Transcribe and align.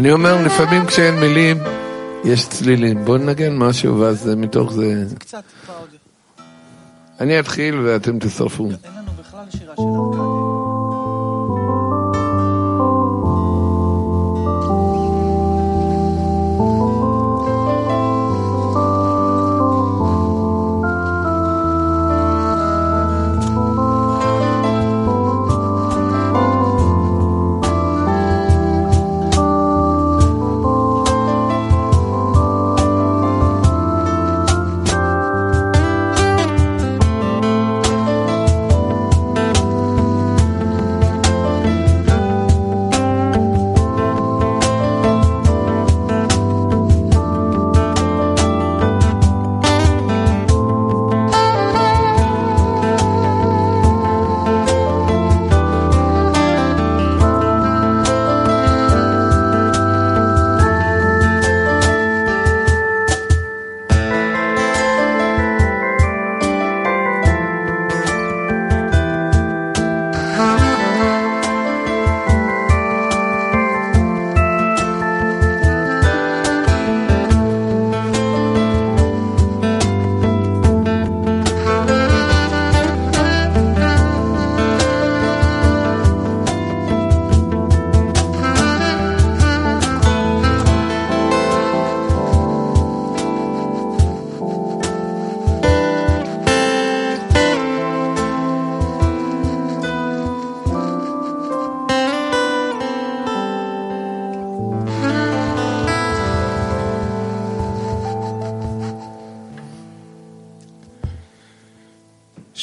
אני 0.00 0.12
אומר, 0.12 0.44
לפעמים 0.44 0.86
כשאין 0.86 1.14
מילים, 1.14 1.56
יש 2.24 2.48
צלילים. 2.48 3.04
בואו 3.04 3.18
ננגן 3.18 3.56
משהו, 3.56 3.98
ואז 3.98 4.30
מתוך 4.36 4.72
זה... 4.72 5.04
קצת, 5.18 5.42
טיפה 5.60 5.72
עוד. 5.72 5.88
אני 7.20 7.40
אתחיל 7.40 7.80
ואתם 7.84 8.18
תצטרפו. 8.18 8.64
אין 8.64 8.72
לנו 8.96 9.12
בכלל 9.18 9.44
שירה 9.50 9.74
שלנו. 9.76 10.39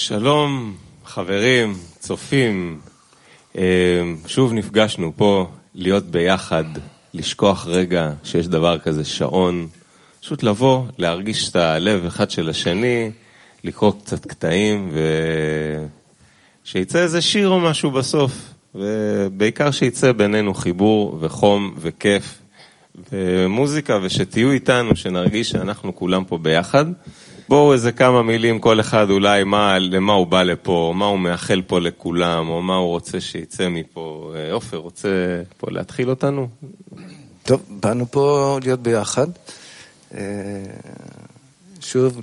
שלום, 0.07 0.75
חברים, 1.05 1.73
צופים. 1.99 2.79
אה, 3.57 3.63
שוב 4.27 4.53
נפגשנו 4.53 5.11
פה 5.15 5.49
להיות 5.75 6.03
ביחד, 6.03 6.63
לשכוח 7.13 7.67
רגע 7.67 8.11
שיש 8.23 8.47
דבר 8.47 8.79
כזה 8.79 9.05
שעון. 9.05 9.67
פשוט 10.21 10.43
לבוא, 10.43 10.83
להרגיש 10.97 11.49
את 11.49 11.55
הלב 11.55 12.05
אחד 12.05 12.31
של 12.31 12.49
השני, 12.49 13.11
לקרוא 13.63 13.91
קצת 14.01 14.25
קטעים, 14.25 14.91
ושיצא 16.65 16.99
איזה 16.99 17.21
שיר 17.21 17.49
או 17.49 17.59
משהו 17.59 17.91
בסוף. 17.91 18.31
ובעיקר 18.75 19.71
שיצא 19.71 20.11
בינינו 20.11 20.53
חיבור 20.53 21.17
וחום 21.21 21.75
וכיף 21.79 22.39
ומוזיקה, 23.11 23.99
ושתהיו 24.03 24.51
איתנו, 24.51 24.95
שנרגיש 24.95 25.49
שאנחנו 25.49 25.95
כולם 25.95 26.23
פה 26.23 26.37
ביחד. 26.37 26.85
בואו 27.49 27.73
איזה 27.73 27.91
כמה 27.91 28.23
מילים, 28.23 28.59
כל 28.59 28.79
אחד 28.79 29.09
אולי, 29.09 29.43
מה, 29.43 29.79
למה 29.79 30.13
הוא 30.13 30.27
בא 30.27 30.43
לפה, 30.43 30.93
מה 30.95 31.05
הוא 31.05 31.19
מאחל 31.19 31.61
פה 31.67 31.79
לכולם, 31.79 32.49
או 32.49 32.61
מה 32.61 32.75
הוא 32.75 32.87
רוצה 32.87 33.21
שיצא 33.21 33.69
מפה. 33.69 34.33
אה, 34.35 34.53
עופר, 34.53 34.77
רוצה 34.77 35.09
פה 35.57 35.67
להתחיל 35.71 36.09
אותנו? 36.09 36.47
טוב, 37.43 37.61
באנו 37.69 38.11
פה 38.11 38.57
להיות 38.63 38.79
ביחד. 38.79 39.27
אה, 40.15 40.21
שוב, 41.79 42.21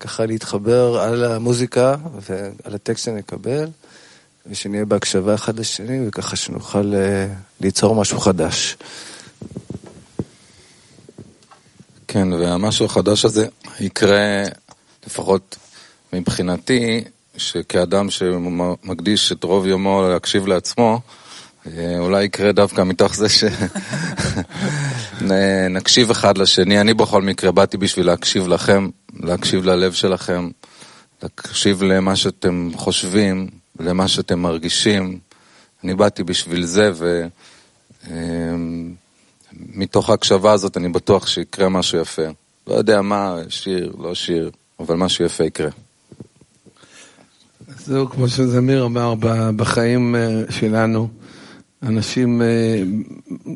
ככה 0.00 0.26
להתחבר 0.26 0.98
על 1.00 1.24
המוזיקה 1.24 1.96
ועל 2.20 2.74
הטקסט 2.74 3.04
שנקבל, 3.04 3.68
ושנהיה 4.46 4.84
בהקשבה 4.84 5.34
אחד 5.34 5.58
לשני, 5.58 6.08
וככה 6.08 6.36
שנוכל 6.36 6.94
אה, 6.94 7.26
ליצור 7.60 7.94
משהו 7.94 8.20
חדש. 8.20 8.76
כן, 12.08 12.32
והמשהו 12.32 12.86
החדש 12.86 13.24
הזה 13.24 13.46
יקרה, 13.80 14.42
לפחות 15.06 15.56
מבחינתי, 16.12 17.04
שכאדם 17.36 18.10
שמקדיש 18.10 19.32
את 19.32 19.44
רוב 19.44 19.66
יומו 19.66 20.02
להקשיב 20.08 20.46
לעצמו, 20.46 21.00
אה, 21.66 21.98
אולי 21.98 22.24
יקרה 22.24 22.52
דווקא 22.52 22.82
מתוך 22.82 23.14
זה 23.14 23.26
שנקשיב 25.20 26.10
אחד 26.16 26.38
לשני. 26.38 26.80
אני 26.80 26.94
בכל 26.94 27.22
מקרה 27.22 27.52
באתי 27.52 27.76
בשביל 27.76 28.06
להקשיב 28.06 28.48
לכם, 28.48 28.88
להקשיב 29.20 29.64
ללב 29.64 29.92
שלכם, 29.92 30.48
להקשיב 31.22 31.82
למה 31.82 32.16
שאתם 32.16 32.70
חושבים, 32.74 33.48
למה 33.80 34.08
שאתם 34.08 34.38
מרגישים. 34.38 35.18
אני 35.84 35.94
באתי 35.94 36.24
בשביל 36.24 36.64
זה, 36.64 36.90
ו... 36.94 37.26
אה, 38.10 38.16
ההקשבה 40.08 40.52
הזאת 40.52 40.76
אני 40.76 40.88
בטוח 40.88 41.26
שיקרה 41.26 41.68
משהו 41.68 42.00
יפה. 42.00 42.22
לא 42.66 42.74
יודע 42.74 43.02
מה, 43.02 43.36
שיר, 43.48 43.92
לא 43.98 44.14
שיר, 44.14 44.50
אבל 44.80 44.94
משהו 44.94 45.24
יפה 45.24 45.44
יקרה. 45.44 45.70
זהו, 47.78 48.08
כמו 48.08 48.28
שזמיר 48.28 48.84
אמר, 48.84 49.14
בחיים 49.56 50.16
אה, 50.16 50.42
שלנו, 50.50 51.08
אנשים 51.82 52.42
אה, 52.42 52.82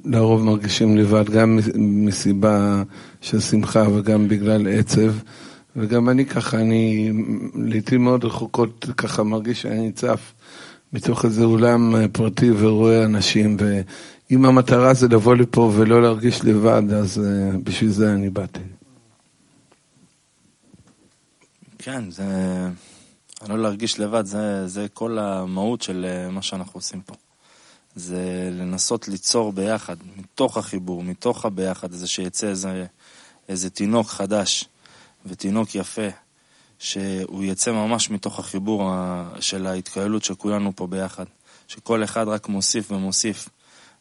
לרוב 0.04 0.42
מרגישים 0.42 0.96
לבד, 0.96 1.30
גם 1.30 1.58
מסיבה 1.76 2.82
של 3.20 3.40
שמחה 3.40 3.84
וגם 3.94 4.28
בגלל 4.28 4.68
עצב. 4.68 5.12
וגם 5.76 6.08
אני 6.08 6.26
ככה, 6.26 6.60
אני 6.60 7.12
לעיתים 7.54 8.04
מאוד 8.04 8.24
רחוקות 8.24 8.86
ככה 8.96 9.22
מרגיש 9.22 9.62
שאני 9.62 9.92
צף 9.92 10.32
מתוך 10.92 11.24
איזה 11.24 11.44
אולם 11.44 11.96
אה, 11.96 12.08
פרטי 12.12 12.50
ורואה 12.58 13.04
אנשים, 13.04 13.56
אם 14.30 14.44
המטרה 14.44 14.94
זה 14.94 15.08
לבוא 15.08 15.36
לפה 15.36 15.72
ולא 15.76 16.02
להרגיש 16.02 16.44
לבד, 16.44 16.92
אז 16.92 17.22
בשביל 17.64 17.90
זה 17.90 18.12
אני 18.12 18.30
באתי. 18.30 18.60
כן, 21.90 22.10
זה... 22.10 22.24
לא 23.48 23.58
להרגיש 23.58 24.00
לבד, 24.00 24.26
זה, 24.26 24.68
זה 24.68 24.86
כל 24.94 25.18
המהות 25.18 25.82
של 25.82 26.06
אה, 26.08 26.30
מה 26.30 26.42
שאנחנו 26.42 26.78
עושים 26.78 27.00
פה. 27.00 27.14
זה 27.94 28.50
לנסות 28.52 29.08
ליצור 29.08 29.52
ביחד, 29.52 29.96
מתוך 30.16 30.56
החיבור, 30.56 31.02
מתוך 31.02 31.44
הביחד, 31.44 31.92
זה 31.92 32.06
שיצא 32.06 32.46
איזה, 32.46 32.86
איזה 33.48 33.70
תינוק 33.70 34.08
חדש 34.08 34.64
ותינוק 35.26 35.74
יפה, 35.74 36.08
שהוא 36.78 37.44
יצא 37.44 37.72
ממש 37.72 38.10
מתוך 38.10 38.38
החיבור 38.38 38.92
של 39.40 39.66
ההתקהלות 39.66 40.24
של 40.24 40.34
כולנו 40.34 40.72
פה 40.76 40.86
ביחד. 40.86 41.24
שכל 41.68 42.04
אחד 42.04 42.28
רק 42.28 42.48
מוסיף 42.48 42.92
ומוסיף. 42.92 43.48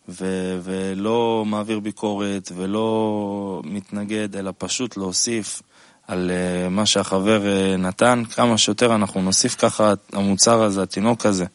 ו- 0.09 0.59
ולא 0.63 1.43
מעביר 1.45 1.79
ביקורת 1.79 2.51
ולא 2.55 3.61
מתנגד, 3.65 4.35
אלא 4.35 4.51
פשוט 4.57 4.97
להוסיף 4.97 5.61
על 6.07 6.31
uh, 6.31 6.69
מה 6.69 6.85
שהחבר 6.85 7.41
uh, 7.41 7.77
נתן. 7.77 8.23
כמה 8.35 8.57
שיותר 8.57 8.95
אנחנו 8.95 9.21
נוסיף 9.21 9.55
ככה, 9.55 9.93
המוצר 10.13 10.63
הזה, 10.63 10.83
התינוק 10.83 11.25
הזה, 11.25 11.45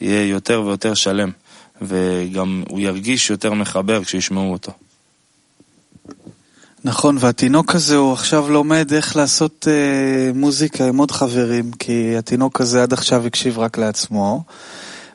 יהיה 0.00 0.28
יותר 0.28 0.62
ויותר 0.66 0.94
שלם, 0.94 1.30
וגם 1.82 2.62
הוא 2.68 2.80
ירגיש 2.80 3.30
יותר 3.30 3.52
מחבר 3.54 4.04
כשישמעו 4.04 4.52
אותו. 4.52 4.72
נכון, 6.84 7.16
והתינוק 7.20 7.74
הזה 7.74 7.96
הוא 7.96 8.12
עכשיו 8.12 8.50
לומד 8.50 8.92
איך 8.92 9.16
לעשות 9.16 9.66
uh, 9.70 10.36
מוזיקה 10.36 10.88
עם 10.88 10.96
עוד 10.96 11.10
חברים, 11.10 11.72
כי 11.72 12.16
התינוק 12.16 12.60
הזה 12.60 12.82
עד 12.82 12.92
עכשיו 12.92 13.26
הקשיב 13.26 13.58
רק 13.58 13.78
לעצמו. 13.78 14.44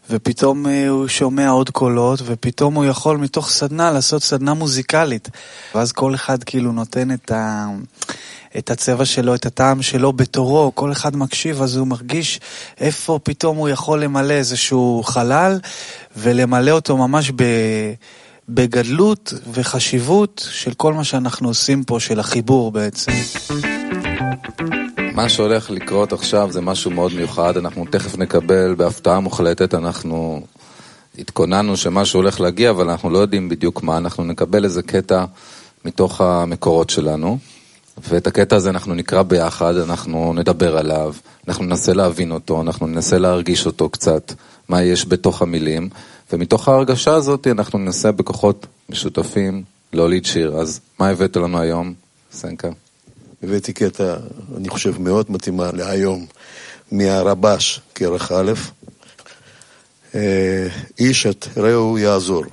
ופתאום 0.09 0.67
אה, 0.67 0.87
הוא 0.87 1.07
שומע 1.07 1.49
עוד 1.49 1.69
קולות, 1.69 2.19
ופתאום 2.25 2.75
הוא 2.75 2.85
יכול 2.85 3.17
מתוך 3.17 3.49
סדנה 3.49 3.91
לעשות 3.91 4.23
סדנה 4.23 4.53
מוזיקלית. 4.53 5.29
ואז 5.75 5.91
כל 5.91 6.15
אחד 6.15 6.43
כאילו 6.43 6.71
נותן 6.71 7.11
את, 7.11 7.31
ה... 7.31 7.67
את 8.57 8.71
הצבע 8.71 9.05
שלו, 9.05 9.35
את 9.35 9.45
הטעם 9.45 9.81
שלו 9.81 10.13
בתורו, 10.13 10.71
כל 10.75 10.91
אחד 10.91 11.15
מקשיב, 11.15 11.61
אז 11.61 11.77
הוא 11.77 11.87
מרגיש 11.87 12.39
איפה 12.79 13.19
פתאום 13.23 13.57
הוא 13.57 13.69
יכול 13.69 14.03
למלא 14.03 14.33
איזשהו 14.33 15.03
חלל, 15.05 15.59
ולמלא 16.17 16.71
אותו 16.71 16.97
ממש 16.97 17.31
ב... 17.35 17.43
בגדלות 18.49 19.33
וחשיבות 19.53 20.47
של 20.51 20.73
כל 20.73 20.93
מה 20.93 21.03
שאנחנו 21.03 21.47
עושים 21.47 21.83
פה, 21.83 21.99
של 21.99 22.19
החיבור 22.19 22.71
בעצם. 22.71 23.11
מה 25.15 25.29
שהולך 25.29 25.71
לקרות 25.71 26.13
עכשיו 26.13 26.51
זה 26.51 26.61
משהו 26.61 26.91
מאוד 26.91 27.13
מיוחד, 27.13 27.57
אנחנו 27.57 27.85
תכף 27.89 28.17
נקבל 28.17 28.75
בהפתעה 28.75 29.19
מוחלטת, 29.19 29.73
אנחנו 29.73 30.41
התכוננו 31.17 31.77
שמשהו 31.77 32.19
הולך 32.19 32.41
להגיע, 32.41 32.69
אבל 32.69 32.89
אנחנו 32.89 33.09
לא 33.09 33.17
יודעים 33.17 33.49
בדיוק 33.49 33.83
מה, 33.83 33.97
אנחנו 33.97 34.23
נקבל 34.23 34.63
איזה 34.63 34.81
קטע 34.81 35.25
מתוך 35.85 36.21
המקורות 36.21 36.89
שלנו, 36.89 37.37
ואת 38.09 38.27
הקטע 38.27 38.55
הזה 38.55 38.69
אנחנו 38.69 38.93
נקרא 38.93 39.23
ביחד, 39.23 39.77
אנחנו 39.77 40.33
נדבר 40.33 40.77
עליו, 40.77 41.13
אנחנו 41.47 41.65
ננסה 41.65 41.93
להבין 41.93 42.31
אותו, 42.31 42.61
אנחנו 42.61 42.87
ננסה 42.87 43.17
להרגיש 43.17 43.65
אותו 43.65 43.89
קצת, 43.89 44.33
מה 44.69 44.83
יש 44.83 45.07
בתוך 45.07 45.41
המילים, 45.41 45.89
ומתוך 46.33 46.67
ההרגשה 46.67 47.13
הזאת 47.13 47.47
אנחנו 47.47 47.79
ננסה 47.79 48.11
בכוחות 48.11 48.67
משותפים 48.89 49.63
להוליד 49.93 50.25
שיר. 50.25 50.57
אז 50.57 50.79
מה 50.99 51.09
הבאת 51.09 51.35
לנו 51.37 51.59
היום, 51.59 51.93
סנקה? 52.31 52.69
הבאתי 53.43 53.73
קטע, 53.73 54.15
אני 54.65 54.71
חושב, 54.71 55.01
מאוד 55.01 55.25
מתאימה 55.29 55.71
להיום, 55.73 56.25
מהרבש, 56.91 57.81
כרך 57.95 58.31
א', 58.31 58.51
אה, 60.15 60.67
איש 60.99 61.25
את 61.25 61.47
רעהו 61.57 61.97
יעזור. 61.97 62.43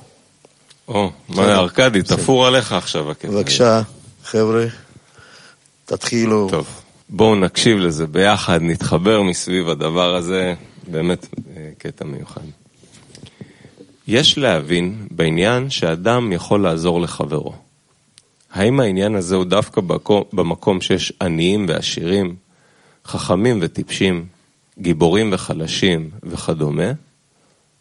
או, 0.88 1.10
מה, 1.28 1.54
ארכדי, 1.54 2.02
תפור 2.02 2.46
עליך 2.46 2.72
עכשיו 2.72 3.10
הקטע. 3.10 3.28
בבקשה, 3.28 3.82
חבר'ה, 4.24 4.66
תתחילו. 5.84 6.48
טוב, 6.50 6.66
בואו 7.08 7.34
נקשיב 7.34 7.78
לזה 7.78 8.06
ביחד, 8.06 8.58
נתחבר 8.62 9.22
מסביב 9.22 9.68
הדבר 9.68 10.14
הזה, 10.14 10.54
באמת 10.88 11.26
אה, 11.56 11.70
קטע 11.78 12.04
מיוחד. 12.04 12.40
יש 14.08 14.38
להבין 14.38 15.06
בעניין 15.10 15.70
שאדם 15.70 16.32
יכול 16.32 16.62
לעזור 16.62 17.00
לחברו. 17.00 17.52
האם 18.52 18.80
העניין 18.80 19.14
הזה 19.14 19.36
הוא 19.36 19.44
דווקא 19.44 19.80
במקום 20.32 20.80
שיש 20.80 21.12
עניים 21.22 21.66
ועשירים, 21.68 22.36
חכמים 23.04 23.58
וטיפשים, 23.62 24.26
גיבורים 24.78 25.30
וחלשים 25.32 26.10
וכדומה? 26.22 26.92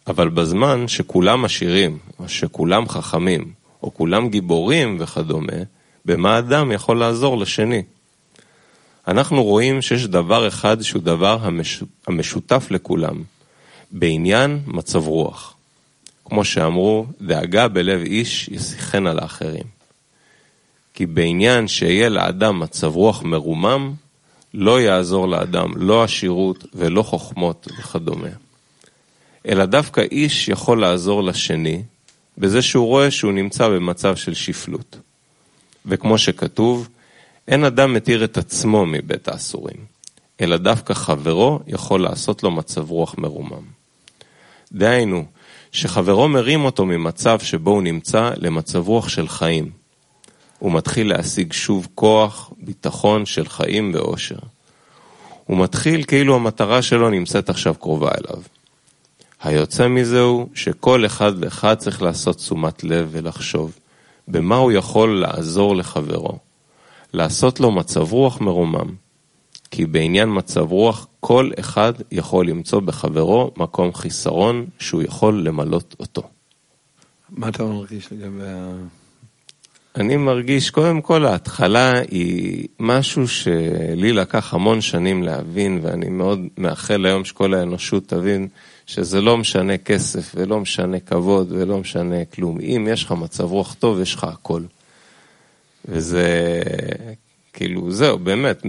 אבל 0.06 0.28
בזמן 0.28 0.88
שכולם 0.88 1.44
עשירים, 1.44 1.98
או 2.18 2.28
שכולם 2.28 2.88
חכמים, 2.88 3.52
או 3.82 3.94
כולם 3.94 4.28
גיבורים 4.28 4.96
וכדומה, 5.00 5.62
במה 6.04 6.38
אדם 6.38 6.72
יכול 6.72 6.98
לעזור 6.98 7.38
לשני? 7.38 7.82
אנחנו 9.08 9.44
רואים 9.44 9.82
שיש 9.82 10.06
דבר 10.06 10.48
אחד 10.48 10.82
שהוא 10.82 11.02
דבר 11.02 11.38
המשותף 12.06 12.66
לכולם, 12.70 13.22
בעניין 13.90 14.60
מצב 14.66 15.06
רוח. 15.06 15.54
כמו 16.24 16.44
שאמרו, 16.44 17.06
דאגה 17.20 17.68
בלב 17.68 18.00
איש 18.00 18.48
ישיחן 18.48 19.06
על 19.06 19.18
האחרים. 19.18 19.81
כי 20.94 21.06
בעניין 21.06 21.68
שיהיה 21.68 22.08
לאדם 22.08 22.60
מצב 22.60 22.96
רוח 22.96 23.22
מרומם, 23.22 23.92
לא 24.54 24.80
יעזור 24.80 25.28
לאדם 25.28 25.72
לא 25.76 26.04
עשירות 26.04 26.64
ולא 26.74 27.02
חוכמות 27.02 27.68
וכדומה. 27.78 28.28
אלא 29.48 29.64
דווקא 29.64 30.00
איש 30.00 30.48
יכול 30.48 30.80
לעזור 30.80 31.22
לשני 31.22 31.82
בזה 32.38 32.62
שהוא 32.62 32.86
רואה 32.86 33.10
שהוא 33.10 33.32
נמצא 33.32 33.68
במצב 33.68 34.16
של 34.16 34.34
שפלות. 34.34 34.96
וכמו 35.86 36.18
שכתוב, 36.18 36.88
אין 37.48 37.64
אדם 37.64 37.94
מתיר 37.94 38.24
את 38.24 38.38
עצמו 38.38 38.86
מבית 38.86 39.28
האסורים, 39.28 39.84
אלא 40.40 40.56
דווקא 40.56 40.94
חברו 40.94 41.60
יכול 41.66 42.02
לעשות 42.02 42.42
לו 42.42 42.50
מצב 42.50 42.90
רוח 42.90 43.14
מרומם. 43.18 43.64
דהיינו, 44.72 45.24
שחברו 45.72 46.28
מרים 46.28 46.64
אותו 46.64 46.86
ממצב 46.86 47.38
שבו 47.38 47.70
הוא 47.70 47.82
נמצא 47.82 48.30
למצב 48.36 48.88
רוח 48.88 49.08
של 49.08 49.28
חיים. 49.28 49.81
הוא 50.62 50.72
מתחיל 50.72 51.08
להשיג 51.08 51.52
שוב 51.52 51.88
כוח, 51.94 52.52
ביטחון 52.58 53.26
של 53.26 53.48
חיים 53.48 53.90
ואושר. 53.94 54.38
הוא 55.44 55.58
מתחיל 55.58 56.04
כאילו 56.04 56.34
המטרה 56.34 56.82
שלו 56.82 57.10
נמצאת 57.10 57.50
עכשיו 57.50 57.74
קרובה 57.74 58.10
אליו. 58.10 58.42
היוצא 59.42 59.88
מזה 59.88 60.20
הוא 60.20 60.48
שכל 60.54 61.06
אחד 61.06 61.32
ואחד 61.38 61.74
צריך 61.74 62.02
לעשות 62.02 62.36
תשומת 62.36 62.84
לב 62.84 63.08
ולחשוב 63.12 63.78
במה 64.28 64.56
הוא 64.56 64.72
יכול 64.72 65.20
לעזור 65.20 65.76
לחברו, 65.76 66.38
לעשות 67.12 67.60
לו 67.60 67.70
מצב 67.70 68.12
רוח 68.12 68.40
מרומם, 68.40 68.94
כי 69.70 69.86
בעניין 69.86 70.28
מצב 70.32 70.72
רוח 70.72 71.06
כל 71.20 71.50
אחד 71.60 71.92
יכול 72.12 72.48
למצוא 72.48 72.80
בחברו 72.80 73.50
מקום 73.56 73.94
חיסרון 73.94 74.66
שהוא 74.78 75.02
יכול 75.02 75.42
למלות 75.42 75.94
אותו. 76.00 76.22
מה 77.30 77.48
אתה 77.48 77.64
מרגיש 77.64 78.12
לגבי 78.12 78.48
ה... 78.48 79.01
אני 79.96 80.16
מרגיש, 80.16 80.70
קודם 80.70 81.00
כל 81.00 81.26
ההתחלה 81.26 81.92
היא 82.10 82.68
משהו 82.80 83.28
שלי 83.28 84.12
לקח 84.12 84.54
המון 84.54 84.80
שנים 84.80 85.22
להבין, 85.22 85.80
ואני 85.82 86.08
מאוד 86.08 86.40
מאחל 86.58 87.06
היום 87.06 87.24
שכל 87.24 87.54
האנושות 87.54 88.08
תבין 88.08 88.48
שזה 88.86 89.20
לא 89.20 89.38
משנה 89.38 89.78
כסף 89.78 90.32
ולא 90.34 90.60
משנה 90.60 91.00
כבוד 91.00 91.52
ולא 91.52 91.78
משנה 91.78 92.24
כלום. 92.24 92.60
אם 92.60 92.88
יש 92.90 93.04
לך 93.04 93.12
מצב 93.12 93.44
רוח 93.44 93.74
טוב, 93.74 94.00
יש 94.00 94.14
לך 94.14 94.24
הכל. 94.24 94.62
וזה 95.88 96.28
כאילו, 97.52 97.90
זהו, 97.90 98.18
באמת, 98.18 98.62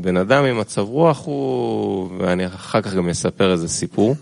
בן 0.00 0.16
אדם 0.16 0.44
עם 0.44 0.58
מצב 0.58 0.82
רוח 0.82 1.26
הוא, 1.26 2.10
ואני 2.18 2.46
אחר 2.46 2.80
כך 2.80 2.94
גם 2.94 3.08
אספר 3.08 3.52
איזה 3.52 3.68
סיפור. 3.68 4.14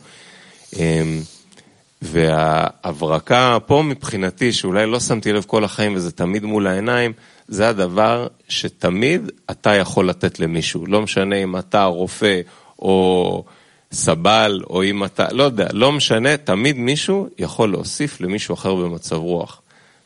וההברקה 2.02 3.58
פה 3.66 3.82
מבחינתי, 3.82 4.52
שאולי 4.52 4.86
לא 4.86 5.00
שמתי 5.00 5.32
לב 5.32 5.44
כל 5.46 5.64
החיים 5.64 5.94
וזה 5.94 6.12
תמיד 6.12 6.44
מול 6.44 6.66
העיניים, 6.66 7.12
זה 7.48 7.68
הדבר 7.68 8.26
שתמיד 8.48 9.30
אתה 9.50 9.74
יכול 9.74 10.08
לתת 10.08 10.40
למישהו. 10.40 10.86
לא 10.86 11.02
משנה 11.02 11.36
אם 11.36 11.56
אתה 11.56 11.84
רופא 11.84 12.40
או 12.78 13.44
סבל, 13.92 14.62
או 14.70 14.84
אם 14.84 15.04
אתה, 15.04 15.26
לא 15.32 15.42
יודע, 15.42 15.66
לא 15.72 15.92
משנה, 15.92 16.36
תמיד 16.36 16.78
מישהו 16.78 17.28
יכול 17.38 17.70
להוסיף 17.70 18.20
למישהו 18.20 18.54
אחר 18.54 18.74
במצב 18.74 19.16
רוח. 19.16 19.60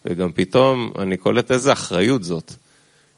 וגם 0.04 0.32
פתאום 0.32 0.92
אני 0.98 1.16
קולט 1.16 1.50
איזה 1.50 1.72
אחריות 1.72 2.24
זאת. 2.24 2.52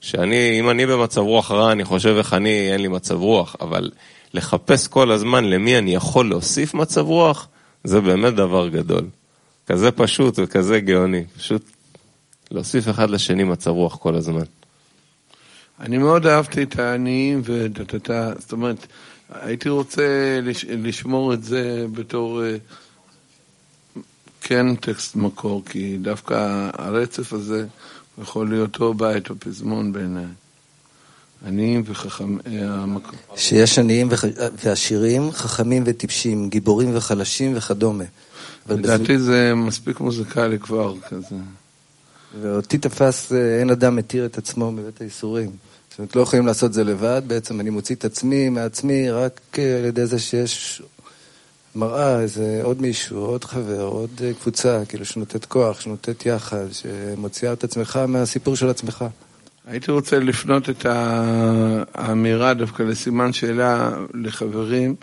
שאני, 0.01 0.61
אם 0.61 0.71
אני 0.71 0.87
במצב 0.87 1.21
רוח 1.21 1.51
רע, 1.51 1.73
אני 1.73 1.85
חושב 1.85 2.15
איך 2.19 2.35
אני, 2.35 2.73
אין 2.73 2.81
לי 2.83 2.89
מצב 2.89 3.15
רוח, 3.15 3.57
אבל 3.61 3.91
לחפש 4.35 4.89
כל 4.89 5.11
הזמן 5.11 5.45
למי 5.45 5.79
אני 5.79 5.95
יכול 5.95 6.29
להוסיף 6.29 6.75
מצב 6.75 7.07
רוח, 7.07 7.49
זה 7.85 8.01
באמת 8.01 8.35
דבר 8.35 8.69
גדול. 8.69 9.05
כזה 9.67 9.91
פשוט 9.91 10.39
וכזה 10.39 10.81
גאוני, 10.81 11.25
פשוט 11.37 11.63
להוסיף 12.51 12.89
אחד 12.89 13.11
לשני 13.11 13.45
מצב 13.45 13.71
רוח 13.71 13.97
כל 13.97 14.15
הזמן. 14.15 14.45
אני 15.81 15.99
מאוד 15.99 16.27
אהבתי 16.27 16.63
את 16.63 16.79
העניים 16.79 17.43
וטטטה, 17.45 18.33
זאת 18.39 18.53
אומרת, 18.53 18.87
הייתי 19.31 19.69
רוצה 19.69 20.39
לש, 20.43 20.65
לשמור 20.65 21.35
את 21.35 21.45
זה 21.45 21.87
בתור 21.93 22.45
אה, 22.45 22.57
כן 24.41 24.77
טקסט 24.77 25.17
מקור, 25.17 25.63
כי 25.65 25.99
דווקא 26.03 26.71
הרצף 26.73 27.33
הזה 27.33 27.67
יכול 28.23 28.49
להיות 28.49 28.81
או 28.81 28.95
בית 28.95 29.31
או 29.31 29.35
פזמון 29.39 29.93
בעיניי. 29.93 30.27
עניים 31.47 31.83
וחכמים, 31.87 32.39
אה, 32.47 32.85
שיש 33.37 33.79
עניים 33.79 34.09
ועשירים, 34.65 35.31
חכמים 35.33 35.83
וטיפשים, 35.87 36.49
גיבורים 36.49 36.97
וחלשים 36.97 37.53
וכדומה. 37.57 38.05
לדעתי 38.69 39.19
זה 39.19 39.53
מספיק 39.55 40.01
מוזיקלי 40.01 40.59
כבר 40.59 40.95
כזה. 41.09 41.37
ואותי 42.41 42.79
תפס, 42.79 43.33
אה, 43.33 43.61
אין 43.61 43.71
אדם 43.71 43.97
מתיר 43.97 44.27
את 44.27 44.39
עצמו 44.39 44.73
מבית 44.73 45.01
הייסורים. 45.01 45.51
זאת 45.91 45.99
אומרת, 45.99 46.17
לא 46.17 46.23
יכולים 46.23 46.47
לעשות 46.47 46.69
את 46.69 46.75
זה 46.75 46.85
לבד, 46.85 47.23
בעצם 47.27 47.61
אני 47.61 47.71
מוציא 47.71 47.95
את 47.95 48.05
עצמי 48.05 48.49
מעצמי 48.49 49.11
רק 49.11 49.41
אה, 49.59 49.79
על 49.79 49.85
ידי 49.85 50.07
זה 50.07 50.19
שיש 50.19 50.83
מראה, 51.75 52.21
איזה 52.21 52.61
עוד 52.63 52.83
מישהו, 52.83 53.19
עוד 53.19 53.45
חבר, 53.45 53.83
עוד 53.83 54.21
קבוצה, 54.41 54.83
כאילו 54.89 55.05
שנותנת 55.05 55.45
כוח, 55.45 55.81
שנותנת 55.81 56.27
יחד, 56.27 56.67
שמוציאה 56.73 57.53
את 57.53 57.65
עצמך 57.65 58.01
מהסיפור 58.09 58.57
של 58.57 58.69
עצמך. 58.69 59.05
הייתי 59.67 59.91
רוצה 59.91 60.19
לפנות 60.19 60.71
את 60.71 60.87
האמירה 61.95 62.55
דווקא 62.55 62.83
לסימן 62.83 63.33
שאלה 63.33 63.91
לחברים, 64.15 64.95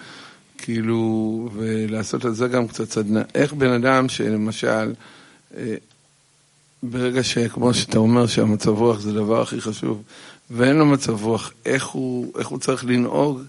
כאילו, 0.57 1.49
ולעשות 1.53 2.25
על 2.25 2.33
זה 2.33 2.47
גם 2.47 2.67
קצת 2.67 2.91
סדנה. 2.91 3.21
איך 3.35 3.53
בן 3.53 3.71
אדם 3.71 4.09
שלמשל, 4.09 4.93
אה, 5.57 5.75
ברגע 6.83 7.23
שכמו 7.23 7.73
שאתה 7.73 7.97
אומר 7.97 8.27
שהמצב 8.27 8.69
רוח 8.69 8.99
זה 8.99 9.09
הדבר 9.09 9.41
הכי 9.41 9.61
חשוב, 9.61 10.03
ואין 10.51 10.75
לו 10.75 10.85
מצב 10.85 11.23
רוח, 11.23 11.51
איך 11.65 11.85
הוא, 11.87 12.33
איך 12.39 12.47
הוא 12.47 12.59
צריך 12.59 12.85
לנהוג 12.85 13.41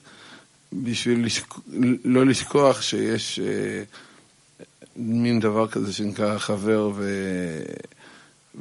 בשביל 0.72 1.24
לשק... 1.26 1.54
לא 2.04 2.26
לשכוח 2.26 2.82
שיש 2.82 3.40
אה, 3.40 3.82
מין 4.96 5.40
דבר 5.40 5.68
כזה 5.68 5.92
שנקרא 5.92 6.38
חבר 6.38 6.90
ו... 6.94 7.12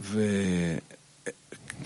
ו... 0.02 0.22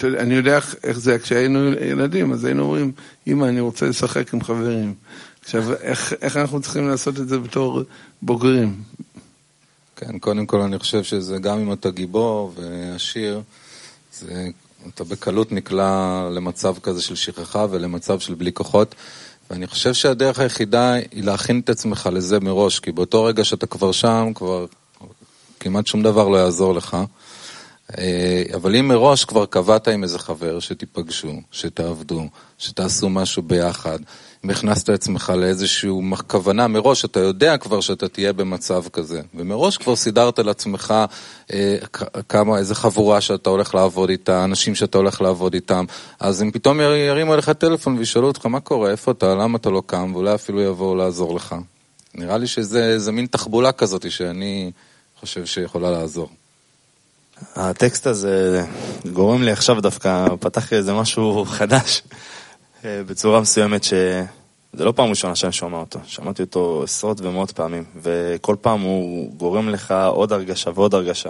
אני 0.03 0.33
יודע 0.33 0.59
איך 0.83 0.99
זה, 0.99 1.19
כשהיינו 1.19 1.71
ילדים, 1.71 2.33
אז 2.33 2.45
היינו 2.45 2.63
אומרים, 2.63 2.91
אמא, 3.27 3.45
אני 3.45 3.59
רוצה 3.59 3.85
לשחק 3.85 4.33
עם 4.33 4.43
חברים. 4.43 4.93
עכשיו, 5.43 5.73
איך, 5.73 6.13
איך 6.21 6.37
אנחנו 6.37 6.61
צריכים 6.61 6.87
לעשות 6.87 7.19
את 7.19 7.27
זה 7.27 7.39
בתור 7.39 7.81
בוגרים? 8.21 8.83
כן, 9.95 10.19
קודם 10.19 10.45
כל 10.45 10.61
אני 10.61 10.79
חושב 10.79 11.03
שזה 11.03 11.37
גם 11.37 11.59
אם 11.59 11.73
אתה 11.73 11.89
גיבור 11.89 12.53
ועשיר, 12.55 13.41
זה, 14.13 14.47
אתה 14.93 15.03
בקלות 15.03 15.51
נקלע 15.51 16.29
למצב 16.31 16.75
כזה 16.83 17.01
של 17.01 17.15
שכחה 17.15 17.65
ולמצב 17.69 18.19
של 18.19 18.33
בלי 18.33 18.53
כוחות. 18.53 18.95
ואני 19.49 19.67
חושב 19.67 19.93
שהדרך 19.93 20.39
היחידה 20.39 20.93
היא 20.93 21.23
להכין 21.23 21.59
את 21.59 21.69
עצמך 21.69 22.09
לזה 22.11 22.39
מראש, 22.39 22.79
כי 22.79 22.91
באותו 22.91 23.23
רגע 23.23 23.43
שאתה 23.43 23.67
כבר 23.67 23.91
שם, 23.91 24.31
כבר 24.35 24.65
כמעט 25.59 25.87
שום 25.87 26.03
דבר 26.03 26.27
לא 26.27 26.37
יעזור 26.37 26.73
לך. 26.73 26.97
אה, 27.97 28.43
אבל 28.55 28.75
אם 28.75 28.87
מראש 28.87 29.25
כבר 29.25 29.45
קבעת 29.45 29.87
עם 29.87 30.03
איזה 30.03 30.19
חבר 30.19 30.59
שתיפגשו, 30.59 31.33
שתעבדו, 31.51 32.27
שתעשו 32.57 33.09
משהו 33.09 33.41
ביחד, 33.41 33.99
אם 34.45 34.49
הכנסת 34.49 34.89
עצמך 34.89 35.33
לאיזושהי 35.37 35.89
כוונה 36.27 36.67
מראש, 36.67 37.05
אתה 37.05 37.19
יודע 37.19 37.57
כבר 37.57 37.81
שאתה 37.81 38.07
תהיה 38.07 38.33
במצב 38.33 38.83
כזה, 38.93 39.21
ומראש 39.35 39.77
כבר 39.77 39.95
סידרת 39.95 40.39
לעצמך 40.39 40.93
אה, 41.53 41.77
כמה, 42.29 42.57
איזה 42.57 42.75
חבורה 42.75 43.21
שאתה 43.21 43.49
הולך 43.49 43.75
לעבוד 43.75 44.09
איתה, 44.09 44.43
אנשים 44.43 44.75
שאתה 44.75 44.97
הולך 44.97 45.21
לעבוד 45.21 45.53
איתם, 45.53 45.85
אז 46.19 46.43
אם 46.43 46.51
פתאום 46.51 46.79
ירימו 46.79 47.33
אליך 47.33 47.49
טלפון 47.49 47.97
וישאלו 47.97 48.27
אותך 48.27 48.45
מה 48.45 48.59
קורה, 48.59 48.91
איפה 48.91 49.11
אתה, 49.11 49.35
למה 49.35 49.57
אתה 49.57 49.69
לא 49.69 49.83
קם, 49.85 50.11
ואולי 50.13 50.35
אפילו 50.35 50.61
יבואו 50.61 50.95
לעזור 50.95 51.35
לך. 51.35 51.55
נראה 52.15 52.37
לי 52.37 52.47
שזה 52.47 53.11
מין 53.11 53.25
תחבולה 53.25 53.71
כזאת 53.71 54.11
שאני 54.11 54.71
חושב 55.19 55.45
שיכולה 55.45 55.91
לעזור. 55.91 56.29
הטקסט 57.55 58.07
הזה 58.07 58.65
גורם 59.13 59.43
לי 59.43 59.51
עכשיו 59.51 59.81
דווקא, 59.81 60.27
פתח 60.39 60.71
לי 60.71 60.77
איזה 60.77 60.93
משהו 60.93 61.45
חדש 61.45 62.01
אה, 62.85 63.01
בצורה 63.07 63.41
מסוימת 63.41 63.83
שזה 63.83 64.25
לא 64.85 64.91
פעם 64.91 65.09
ראשונה 65.09 65.35
שאני 65.35 65.51
שומע 65.51 65.77
אותו, 65.77 65.99
שמעתי 66.05 66.41
אותו 66.41 66.81
עשרות 66.83 67.21
ומאות 67.21 67.51
פעמים 67.51 67.83
וכל 68.01 68.55
פעם 68.61 68.81
הוא 68.81 69.33
גורם 69.33 69.69
לך 69.69 69.93
עוד 70.07 70.33
הרגשה 70.33 70.71
ועוד 70.75 70.93
הרגשה. 70.93 71.29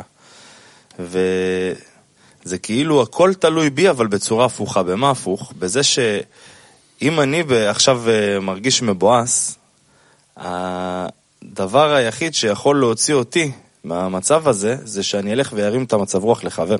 וזה 1.00 2.58
כאילו 2.58 3.01
הכל 3.01 3.34
תלוי 3.34 3.70
בי 3.70 3.89
אבל 3.89 4.08
בצורה 4.08 4.46
הפוכה, 4.46 4.84
במה 4.84 5.10
הפוך? 5.12 5.53
בזה 5.60 5.84
שאם 5.84 7.20
אני 7.20 7.43
עכשיו 7.67 8.03
אה, 8.10 8.39
מרגיש 8.39 8.82
מבואס 8.82 9.58
הדבר 10.38 11.93
היחיד 11.93 12.34
שיכול 12.34 12.79
להוציא 12.79 13.13
אותי 13.13 13.51
מהמצב 13.84 14.48
הזה, 14.48 14.78
זה 14.84 15.04
שאני 15.04 15.34
אלך 15.34 15.54
וירים 15.56 15.84
את 15.84 15.94
המצב 15.94 16.24
רוח 16.24 16.44
לחבר. 16.44 16.78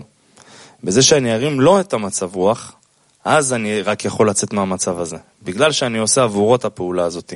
בזה 0.84 1.02
שאני 1.02 1.34
ארים 1.34 1.62
לו 1.62 1.80
את 1.80 1.94
המצב 1.94 2.36
רוח, 2.36 2.74
אז 3.26 3.54
אני 3.54 3.82
רק 3.82 4.06
יכול 4.06 4.30
לצאת 4.30 4.54
מהמצב 4.54 5.00
הזה. 5.00 5.18
בגלל 5.44 5.72
שאני 5.72 5.98
עושה 5.98 6.24
עבורו 6.24 6.56
את 6.56 6.66
הפעולה 6.66 7.04
הזאת. 7.04 7.34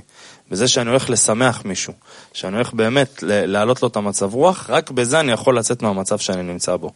בזה 0.52 0.68
שאני 0.68 0.90
הולך 0.90 1.10
לשמח 1.10 1.62
מישהו, 1.66 1.94
שאני 2.34 2.56
הולך 2.56 2.74
באמת 2.74 3.24
להעלות 3.24 3.82
לו 3.82 3.88
את 3.88 3.96
המצב 3.96 4.34
רוח, 4.34 4.70
רק 4.70 4.92
בזה 4.92 5.20
אני 5.20 5.32
יכול 5.32 5.58
לצאת 5.58 5.82
מהמצב 5.82 6.18
שאני 6.18 6.44
נמצא 6.44 6.76
בו. 6.76 6.92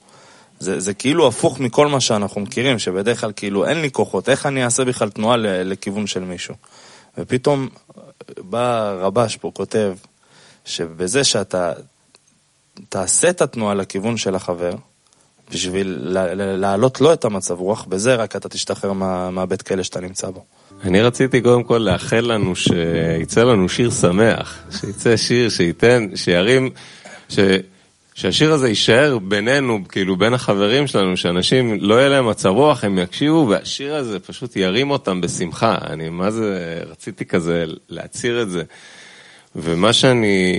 זה, 0.59 0.79
זה 0.79 0.93
כאילו 0.93 1.27
הפוך 1.27 1.59
מכל 1.59 1.87
מה 1.87 1.99
שאנחנו 1.99 2.41
מכירים, 2.41 2.79
שבדרך 2.79 3.21
כלל 3.21 3.31
כאילו 3.35 3.65
אין 3.65 3.81
לי 3.81 3.91
כוחות, 3.91 4.29
איך 4.29 4.45
אני 4.45 4.65
אעשה 4.65 4.85
בכלל 4.85 5.09
תנועה 5.09 5.37
לכיוון 5.37 6.07
של 6.07 6.23
מישהו? 6.23 6.55
ופתאום 7.17 7.69
בא 8.37 8.91
רבש 8.99 9.37
פה, 9.37 9.51
כותב, 9.53 9.93
שבזה 10.65 11.23
שאתה 11.23 11.73
תעשה 12.89 13.29
את 13.29 13.41
התנועה 13.41 13.73
לכיוון 13.73 14.17
של 14.17 14.35
החבר, 14.35 14.73
בשביל 15.51 15.97
להעלות 16.57 17.01
לו 17.01 17.13
את 17.13 17.25
המצב 17.25 17.59
רוח, 17.59 17.85
בזה 17.85 18.15
רק 18.15 18.35
אתה 18.35 18.49
תשתחרר 18.49 18.93
מה, 18.93 19.29
מהבית 19.29 19.61
כלא 19.61 19.83
שאתה 19.83 19.99
נמצא 19.99 20.29
בו. 20.29 20.45
אני 20.83 21.01
רציתי 21.01 21.41
קודם 21.41 21.63
כל 21.63 21.77
לאחל 21.77 22.19
לנו 22.19 22.55
שיצא 22.55 23.43
לנו 23.43 23.69
שיר 23.69 23.91
שמח, 23.91 24.59
שיצא 24.79 25.17
שיר 25.17 25.49
שייתן, 25.49 26.07
שירים, 26.15 26.69
ש... 27.29 27.39
שהשיר 28.13 28.53
הזה 28.53 28.69
יישאר 28.69 29.19
בינינו, 29.19 29.79
כאילו 29.89 30.17
בין 30.17 30.33
החברים 30.33 30.87
שלנו, 30.87 31.17
שאנשים 31.17 31.77
לא 31.79 31.95
יהיה 31.95 32.09
להם 32.09 32.29
מצב 32.29 32.49
רוח, 32.49 32.83
הם 32.83 32.99
יקשיבו, 32.99 33.47
והשיר 33.49 33.95
הזה 33.95 34.19
פשוט 34.19 34.55
ירים 34.55 34.91
אותם 34.91 35.21
בשמחה. 35.21 35.77
אני 35.81 36.09
מה 36.09 36.31
זה, 36.31 36.79
רציתי 36.89 37.25
כזה 37.25 37.65
להצהיר 37.89 38.41
את 38.41 38.49
זה. 38.49 38.63
ומה 39.55 39.93
שאני 39.93 40.55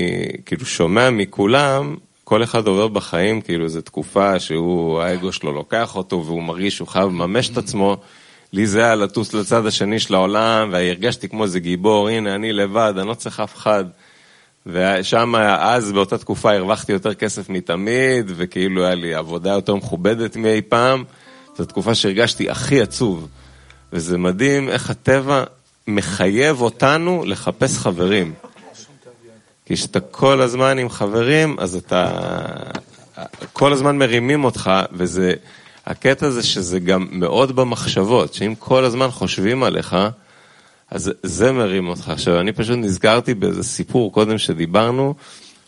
כאילו 0.47 0.67
שומע 0.67 1.11
מכולם, 1.11 1.97
כל 2.25 2.43
אחד 2.43 2.67
עובר 2.67 2.89
בחיים, 2.89 3.41
כאילו 3.41 3.69
זו 3.69 3.81
תקופה 3.81 4.41
שהוא, 4.41 5.01
האגו 5.01 5.33
שלו 5.33 5.53
לוקח 5.53 5.97
אותו 5.97 6.25
והוא 6.27 6.43
מרגיש 6.43 6.77
שהוא 6.77 6.89
חייב 6.89 7.09
לממש 7.09 7.49
את 7.51 7.57
עצמו. 7.57 7.97
לי 8.53 8.67
זה 8.67 8.85
היה 8.85 8.95
לטוס 8.95 9.35
לצד 9.35 9.67
השני 9.67 9.99
של 9.99 10.15
העולם, 10.15 10.69
והרגשתי 10.73 11.29
כמו 11.29 11.45
איזה 11.45 11.61
גיבור, 11.61 12.09
הנה 12.09 12.35
אני 12.35 12.53
לבד, 12.53 12.95
אני 12.99 13.09
לא 13.09 13.15
צריך 13.15 13.41
אף 13.41 13.57
אחד. 13.57 13.85
ושם, 14.67 15.35
אז 15.59 15.93
באותה 15.93 16.19
תקופה 16.19 16.53
הרווחתי 16.53 16.93
יותר 16.93 17.15
כסף 17.15 17.49
מתמיד, 17.49 18.31
וכאילו 18.37 18.85
היה 18.85 18.95
לי 18.95 19.15
עבודה 19.15 19.51
יותר 19.51 19.75
מכובדת 19.75 20.37
מאי 20.37 20.63
פעם. 20.63 21.05
זו 21.59 21.65
תקופה 21.65 21.95
שהרגשתי 21.95 22.51
הכי 22.51 22.81
עצוב. 22.81 23.29
וזה 23.93 24.19
מדהים 24.19 24.69
איך 24.69 24.91
הטבע 24.91 25.45
מחייב 25.87 26.61
אותנו 26.61 27.25
לחפש 27.27 27.79
חברים. 27.79 28.33
כי 29.73 29.77
כשאתה 29.77 30.01
כל 30.01 30.41
הזמן 30.41 30.79
עם 30.79 30.89
חברים, 30.89 31.57
אז 31.59 31.77
אתה 31.77 32.11
כל 33.53 33.73
הזמן 33.73 33.99
מרימים 33.99 34.45
אותך, 34.45 34.71
וזה, 34.93 35.33
הקטע 35.87 36.31
זה 36.31 36.43
שזה 36.43 36.81
גם 36.81 37.07
מאוד 37.11 37.57
במחשבות, 37.57 38.35
שאם 38.35 38.55
כל 38.59 38.85
הזמן 38.85 39.11
חושבים 39.11 39.63
עליך, 39.63 39.97
אז 40.91 41.13
זה 41.23 41.53
מרים 41.53 41.89
אותך. 41.89 42.09
עכשיו, 42.09 42.41
אני 42.41 42.53
פשוט 42.53 42.79
נזכרתי 42.79 43.35
באיזה 43.35 43.63
סיפור 43.63 44.13
קודם 44.13 44.39
שדיברנו, 44.39 45.15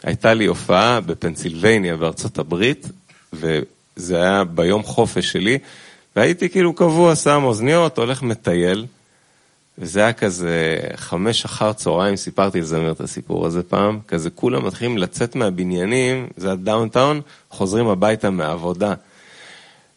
הייתה 0.03 0.35
לי 0.35 0.47
הופעה 0.47 1.01
בפנסילבניה 1.01 1.97
בארצות 1.97 2.39
הברית, 2.39 2.89
וזה 3.33 4.17
היה 4.17 4.45
ביום 4.45 4.83
חופש 4.83 5.33
שלי, 5.33 5.59
והייתי 6.17 6.49
כאילו 6.49 6.75
קבוע, 6.75 7.17
שם 7.17 7.45
אוזניות, 7.45 7.99
הולך 7.99 8.23
מטייל, 8.23 8.87
וזה 9.79 10.01
היה 10.01 10.13
כזה 10.13 10.79
חמש 10.97 11.45
אחר 11.45 11.73
צהריים, 11.73 12.17
סיפרתי 12.17 12.61
לזמר 12.61 12.93
את 12.93 13.01
הסיפור 13.01 13.47
הזה 13.47 13.63
פעם, 13.63 13.99
כזה 14.09 14.31
כולם 14.31 14.67
מתחילים 14.67 14.99
לצאת 14.99 15.37
מהבניינים, 15.37 16.29
זה 16.37 16.53
הדאונטאון, 16.53 17.21
חוזרים 17.51 17.89
הביתה 17.89 18.31
מהעבודה. 18.31 18.95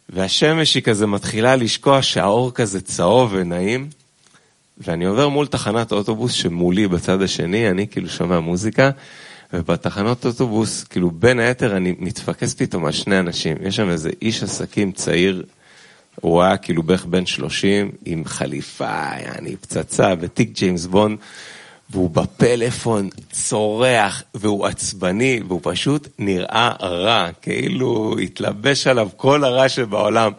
והשמש 0.09 0.75
היא 0.75 0.83
כזה 0.83 1.07
מתחילה 1.07 1.55
לשקוע 1.55 2.01
שהאור 2.01 2.51
כזה 2.51 2.81
צהוב 2.81 3.29
ונעים, 3.33 3.89
ואני 4.77 5.05
עובר 5.05 5.29
מול 5.29 5.47
תחנת 5.47 5.91
אוטובוס 5.91 6.31
שמולי 6.31 6.87
בצד 6.87 7.21
השני, 7.21 7.69
אני 7.69 7.87
כאילו 7.87 8.09
שומע 8.09 8.39
מוזיקה, 8.39 8.89
ובתחנות 9.53 10.25
אוטובוס, 10.25 10.83
כאילו 10.83 11.11
בין 11.11 11.39
היתר 11.39 11.77
אני 11.77 11.95
מתפקס 11.99 12.53
פתאום 12.53 12.85
על 12.85 12.91
שני 12.91 13.19
אנשים, 13.19 13.57
יש 13.61 13.75
שם 13.75 13.89
איזה 13.89 14.09
איש 14.21 14.43
עסקים 14.43 14.91
צעיר 14.91 15.43
הוא 16.21 16.41
היה 16.41 16.57
כאילו 16.57 16.83
בערך 16.83 17.05
בן 17.05 17.25
30 17.25 17.91
עם 18.05 18.25
חליפה, 18.25 19.09
יעני 19.25 19.55
פצצה 19.55 20.13
ותיק 20.19 20.49
ג'יימס 20.53 20.85
בונד, 20.85 21.17
והוא 21.89 22.09
בפלאפון 22.09 23.09
צורח 23.31 24.23
והוא 24.33 24.65
עצבני 24.65 25.41
והוא 25.47 25.59
פשוט 25.63 26.07
נראה 26.19 26.71
רע, 26.81 27.29
כאילו 27.41 28.15
התלבש 28.23 28.87
עליו 28.87 29.09
כל 29.17 29.43
הרע 29.43 29.69
שבעולם. 29.69 30.31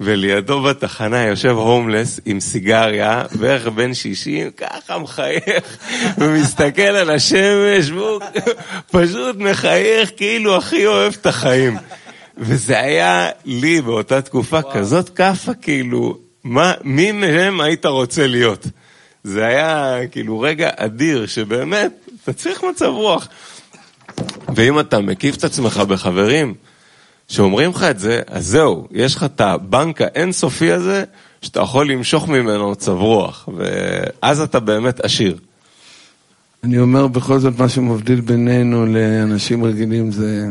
ולידו 0.00 0.62
בתחנה 0.62 1.24
יושב 1.24 1.50
הומלס 1.50 2.20
עם 2.26 2.40
סיגריה, 2.40 3.22
בערך 3.32 3.66
בן 3.66 3.94
60, 3.94 4.50
ככה 4.50 4.98
מחייך, 4.98 5.78
ומסתכל 6.18 6.82
על 6.82 7.10
השמש, 7.10 7.90
והוא 7.90 8.20
פשוט 8.90 9.36
מחייך 9.36 10.10
כאילו 10.16 10.56
הכי 10.56 10.86
אוהב 10.86 11.12
את 11.20 11.26
החיים. 11.26 11.76
וזה 12.38 12.80
היה 12.80 13.30
לי 13.44 13.80
באותה 13.80 14.22
תקופה 14.22 14.58
וואו. 14.58 14.74
כזאת 14.74 15.08
כאפה, 15.08 15.54
כאילו, 15.54 16.18
מה, 16.44 16.72
מי 16.84 17.12
מהם 17.12 17.60
היית 17.60 17.86
רוצה 17.86 18.26
להיות? 18.26 18.66
זה 19.24 19.46
היה 19.46 19.98
כאילו 20.10 20.40
רגע 20.40 20.70
אדיר, 20.76 21.26
שבאמת, 21.26 21.92
אתה 22.22 22.32
צריך 22.32 22.64
מצב 22.64 22.86
רוח. 22.86 23.28
ואם 24.54 24.80
אתה 24.80 25.00
מקיף 25.00 25.36
את 25.36 25.44
עצמך 25.44 25.76
בחברים 25.76 26.54
שאומרים 27.28 27.70
לך 27.70 27.82
את 27.82 27.98
זה, 27.98 28.20
אז 28.26 28.46
זהו, 28.46 28.88
יש 28.90 29.14
לך 29.14 29.24
את 29.24 29.40
הבנק 29.40 30.00
האינסופי 30.02 30.72
הזה, 30.72 31.04
שאתה 31.42 31.60
יכול 31.60 31.90
למשוך 31.90 32.28
ממנו 32.28 32.70
מצב 32.70 32.92
רוח, 32.92 33.48
ואז 33.56 34.40
אתה 34.40 34.60
באמת 34.60 35.00
עשיר. 35.00 35.36
אני 36.64 36.78
אומר 36.78 37.06
בכל 37.06 37.38
זאת, 37.38 37.58
מה 37.58 37.68
שמבדיל 37.68 38.20
בינינו 38.20 38.86
לאנשים 38.86 39.64
רגילים 39.64 40.12
זה 40.12 40.48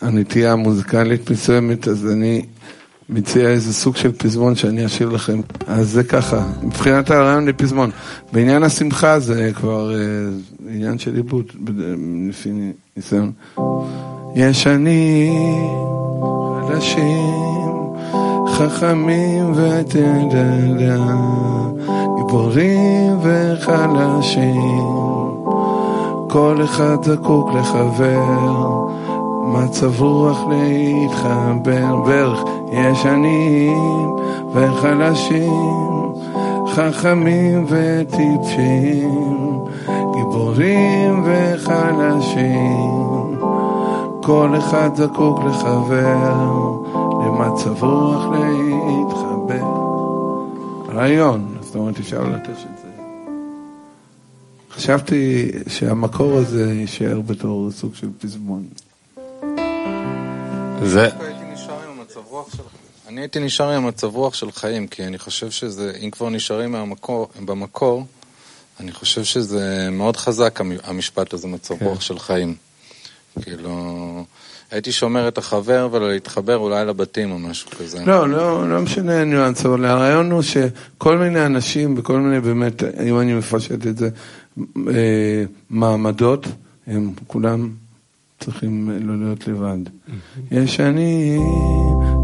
הנטייה 0.00 0.52
המוזיקלית 0.52 1.30
מסוימת, 1.30 1.88
אז 1.88 2.06
אני 2.12 2.42
מציע 3.08 3.48
איזה 3.48 3.74
סוג 3.74 3.96
של 3.96 4.12
פזמון 4.12 4.54
שאני 4.54 4.86
אשאיר 4.86 5.08
לכם. 5.08 5.40
אז 5.66 5.90
זה 5.90 6.04
ככה, 6.04 6.46
מבחינת 6.62 7.10
הרעיון 7.10 7.46
לפזמון. 7.46 7.90
בעניין 8.32 8.62
השמחה 8.62 9.20
זה 9.20 9.50
כבר 9.54 9.94
אה, 9.94 9.98
עניין 10.68 10.98
של 10.98 11.16
עיבוד, 11.16 11.44
לפי 12.28 12.52
ניסיון. 12.96 13.32
יש 14.36 14.66
אני 14.66 15.30
חדשים, 16.68 17.94
חכמים 18.48 19.52
יודע, 19.94 21.06
גיבורים 22.16 23.18
וחלשים. 23.22 24.88
כל 26.28 26.60
אחד 26.64 26.96
זקוק 27.04 27.50
לחבר, 27.54 28.87
מצב 29.52 30.02
רוח 30.02 30.38
להתחבר, 30.48 31.96
בערך 31.96 32.38
יש 32.72 33.06
עניים 33.06 34.16
וחלשים, 34.54 36.12
חכמים 36.66 37.66
וטיפשים, 37.68 39.58
גיבורים 40.14 41.24
וחלשים, 41.24 42.68
כל 44.22 44.54
אחד 44.58 44.90
זקוק 44.96 45.38
לחבר, 45.44 46.34
למצב 47.26 47.84
רוח 47.84 48.24
להתחבר. 48.32 49.88
רעיון, 50.94 51.56
זאת 51.60 51.76
אומרת 51.76 51.98
אפשר 51.98 52.22
לתת 52.22 52.50
את 52.50 52.56
זה. 52.56 52.88
חשבתי 54.70 55.50
שהמקור 55.66 56.32
הזה 56.32 56.72
יישאר 56.72 57.20
בתור 57.26 57.70
סוג 57.70 57.94
של 57.94 58.08
פזמון. 58.20 58.62
זה... 60.82 61.08
אני 63.08 63.20
הייתי 63.20 63.40
נשאר 63.40 63.70
עם 63.70 63.84
המצב 63.84 64.06
רוח 64.16 64.34
של 64.34 64.52
חיים, 64.52 64.86
כי 64.86 65.04
אני 65.06 65.18
חושב 65.18 65.50
שזה, 65.50 65.92
אם 66.04 66.10
כבר 66.10 66.30
נשארים 66.30 66.72
מהמקור, 66.72 67.28
במקור, 67.44 68.06
אני 68.80 68.92
חושב 68.92 69.24
שזה 69.24 69.88
מאוד 69.92 70.16
חזק 70.16 70.60
המ- 70.60 70.72
המשפט 70.84 71.32
הזה, 71.32 71.48
מצב 71.48 71.78
כן. 71.78 71.84
רוח 71.84 72.00
של 72.00 72.18
חיים. 72.18 72.54
כאילו, 73.42 74.24
הייתי 74.70 74.92
שומר 74.92 75.28
את 75.28 75.38
החבר 75.38 75.88
ולהתחבר 75.92 76.56
אולי 76.56 76.84
לבתים 76.84 77.30
או 77.32 77.38
משהו 77.38 77.70
כזה. 77.70 78.04
לא, 78.06 78.28
לא, 78.28 78.68
לא 78.70 78.80
משנה 78.80 79.20
הניואנס, 79.20 79.66
אבל 79.66 79.84
הרעיון 79.84 80.30
הוא 80.30 80.42
שכל 80.42 81.18
מיני 81.18 81.46
אנשים 81.46 81.94
וכל 81.98 82.20
מיני 82.20 82.40
באמת, 82.40 82.82
אם 82.82 83.20
אני 83.20 83.34
מפשט 83.34 83.86
את 83.86 83.98
זה, 83.98 84.08
אה, 84.88 85.42
מעמדות, 85.70 86.46
הם 86.86 87.12
כולם 87.26 87.70
צריכים 88.40 88.90
לא 89.02 89.16
להיות 89.24 89.48
לבד. 89.48 89.78
יש 90.50 90.80
עניים 90.80 91.42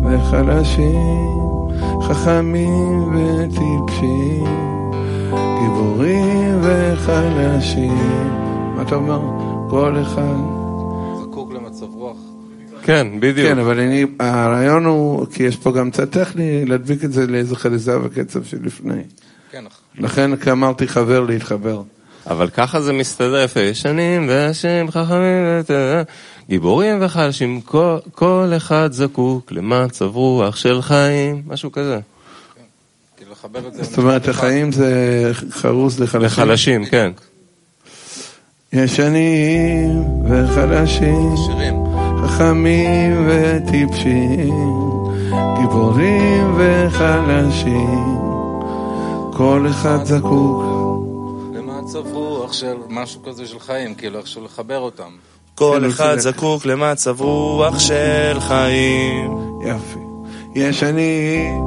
וחלשים, 0.05 1.69
חכמים 2.03 3.03
וטיפשים, 3.15 4.45
גיבורים 5.31 6.61
וחלשים. 6.63 7.99
מה 8.77 8.83
אתה 8.83 8.95
אומר? 8.95 9.21
כל 9.71 10.03
אחד. 10.03 10.37
זקוק 11.23 11.53
למצב 11.53 11.87
רוח. 11.95 12.17
כן, 12.83 13.07
בדיוק. 13.21 13.49
כן, 13.49 13.59
אבל 13.59 13.81
אני, 13.81 14.05
הרעיון 14.21 14.85
הוא, 14.85 15.27
כי 15.27 15.43
יש 15.43 15.57
פה 15.57 15.73
גם 15.73 15.91
צד 15.91 16.05
טכני, 16.05 16.65
להדביק 16.65 17.05
את 17.05 17.13
זה 17.13 17.27
לאיזה 17.27 17.57
חליזה 17.57 18.01
וקצב 18.03 18.45
שלפני. 18.45 19.03
כן, 19.51 19.65
לכן 19.99 20.31
אמרתי 20.53 20.89
חבר 20.89 21.21
להתחבר. 21.21 21.83
אבל 22.31 22.51
ככה 22.51 22.81
זה 22.81 22.93
מסתדר 22.93 23.43
יפה, 23.45 23.61
ישנים 23.61 24.27
ואנשים 24.29 24.91
חכמים, 24.91 25.45
ות- 25.61 25.71
גיבורים 26.49 26.99
וחלשים, 27.01 27.61
כל, 27.61 27.97
כל 28.15 28.53
אחד 28.57 28.93
זקוק 28.93 29.53
למצב 29.53 30.05
רוח 30.05 30.57
של 30.57 30.83
חיים, 30.83 31.43
משהו 31.47 31.73
כזה. 31.73 31.99
כאילו 33.17 33.33
את 33.69 33.75
זה... 33.75 33.85
זאת 33.85 33.99
אומרת, 33.99 34.29
החיים 34.29 34.73
זה 34.73 34.93
חרוז 35.51 36.01
לחלשים. 36.01 36.27
לחלשים, 36.27 36.85
כן. 36.85 37.11
יש 38.73 39.01
עניים 39.01 40.05
וחלשים. 40.31 41.35
חכמים 42.27 43.29
וטיפשים, 43.29 44.55
גיבורים 45.61 46.55
וחלשים, 46.59 48.19
כל 49.33 49.67
אחד 49.71 50.05
זקוק. 50.05 50.74
למצב 51.95 52.13
רוח 52.13 52.53
של 52.53 52.77
משהו 52.89 53.23
כזה 53.23 53.47
של 53.47 53.59
חיים, 53.59 53.95
כאילו 53.95 54.19
איכשהו 54.19 54.45
לחבר 54.45 54.79
אותם. 54.79 55.11
כל 55.55 55.79
כן, 55.81 55.85
אחד 55.85 56.05
מצוין. 56.05 56.19
זקוק 56.35 56.67
למצב 56.67 57.21
רוח 57.21 57.79
של 57.79 58.37
חיים, 58.41 59.39
יופי. 59.67 59.99
יש 60.55 60.83
עניים 60.83 61.65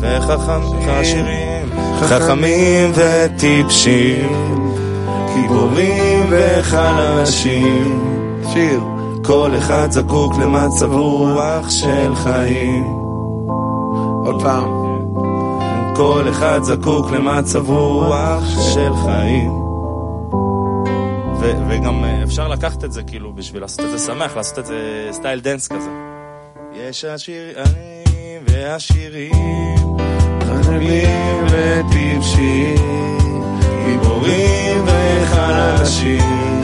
וחכמים, 0.00 1.68
חכמים 2.00 2.92
וטיפשים, 2.94 4.72
גיבורים 5.34 6.26
וחלשים. 6.30 8.02
שיר. 8.52 8.80
כל 9.24 9.50
אחד 9.58 9.90
זקוק 9.90 10.32
למצב 10.38 10.92
רוח 10.92 11.70
של 11.70 12.14
חיים. 12.14 12.84
עוד 14.24 14.42
פעם. 14.42 14.68
כל 15.96 16.24
אחד 16.30 16.62
זקוק 16.62 17.10
למצב 17.10 17.70
רוח 17.70 18.44
של 18.74 18.92
חיים. 19.04 19.65
וגם 21.68 22.04
אה, 22.04 22.22
אפשר 22.22 22.48
לקחת 22.48 22.84
את 22.84 22.92
זה 22.92 23.02
כאילו 23.02 23.32
בשביל 23.32 23.62
לעשות 23.62 23.80
את 23.84 23.90
זה 23.90 23.98
שמח, 23.98 24.36
לעשות 24.36 24.58
את 24.58 24.66
זה 24.66 25.08
style 25.12 25.40
dance 25.40 25.68
כזה. 25.68 25.90
יש 26.72 27.04
השירים 27.04 27.54
והשירים, 28.48 29.32
ענבים 30.40 31.44
וטיפשים, 31.50 33.18
גיבורים 33.86 34.84
וחלשים. 34.86 36.62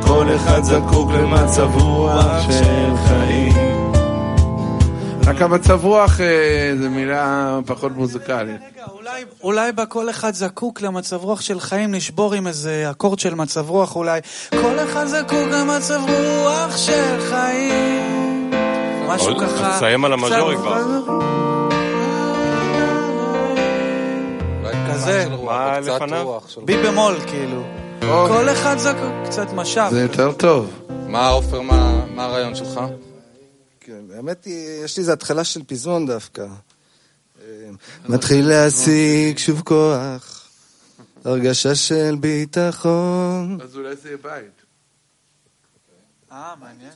כל 0.00 0.26
אחד 0.36 0.62
זקוק 0.62 1.10
למצב 1.10 1.68
רוח 1.74 2.50
של 2.50 2.96
חיים. 3.06 3.69
רק 5.30 5.42
המצב 5.42 5.84
רוח 5.84 6.20
אה, 6.20 6.72
זה 6.80 6.88
מילה 6.88 7.58
פחות 7.66 7.92
מוזיקלית. 7.96 8.60
אולי, 8.92 9.24
אולי 9.42 9.72
בכל 9.72 10.10
אחד 10.10 10.34
זקוק 10.34 10.80
למצב 10.80 11.16
רוח 11.16 11.40
של 11.40 11.60
חיים, 11.60 11.94
נשבור 11.94 12.34
עם 12.34 12.46
איזה 12.46 12.90
אקורד 12.90 13.18
של 13.18 13.34
מצב 13.34 13.70
רוח 13.70 13.96
אולי. 13.96 14.20
כל 14.50 14.78
אחד 14.84 15.06
זקוק 15.06 15.48
למצב 15.52 16.00
רוח 16.08 16.76
של 16.76 17.16
חיים. 17.30 18.50
משהו 19.08 19.38
ככה. 19.38 19.72
תסיים 19.76 20.04
על 20.04 20.12
המז'ורי 20.12 20.56
כבר. 20.56 20.82
כזה. 24.92 25.26
מה 25.44 25.76
קצת 25.80 26.02
לפניו? 26.02 26.24
רוח 26.24 26.58
בי 26.64 26.76
במול, 26.76 27.14
כאילו. 27.26 27.62
כל 28.00 28.48
אחד 28.52 28.78
זקוק, 28.78 29.12
קצת 29.24 29.52
משב. 29.52 29.86
זה 29.90 30.02
יותר 30.02 30.32
טוב. 30.32 30.70
מה 31.08 31.28
עופר, 31.28 31.60
מה 31.60 32.00
מה 32.14 32.24
הרעיון 32.24 32.54
שלך? 32.54 32.80
האמת 34.20 34.44
היא, 34.44 34.84
יש 34.84 34.96
לי 34.96 35.00
איזו 35.00 35.12
התחלה 35.12 35.44
של 35.44 35.62
פזמון 35.66 36.06
דווקא. 36.06 36.46
אה, 37.42 37.70
מתחיל 38.08 38.48
להשיג 38.48 39.38
שוב 39.38 39.60
כוח, 39.60 40.48
הרגשה 41.24 41.74
של 41.74 42.16
ביטחון. 42.20 43.58
אז 43.62 43.76
אולי 43.76 43.96
זה 43.96 44.08
יהיה 44.08 44.18
בית. 44.22 44.62
אה, 46.32 46.54
מעניין. 46.60 46.92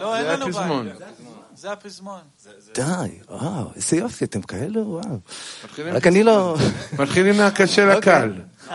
לא, 0.00 0.16
אין 0.16 0.24
זה 0.24 0.32
לנו. 0.36 0.52
בעיה. 0.52 0.94
זה 1.56 1.72
הפזמון. 1.72 2.20
די, 2.74 2.82
וואו, 3.28 3.70
איזה 3.76 3.96
יופי, 3.96 4.24
אתם 4.24 4.42
כאלה, 4.42 4.80
וואו. 4.80 5.18
רק 5.78 6.06
אני 6.06 6.22
לא... 6.22 6.56
מתחילים 6.98 7.36
מהקשה 7.36 7.94
לקל. 7.94 8.32